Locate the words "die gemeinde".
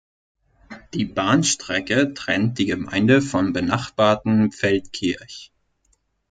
2.57-3.21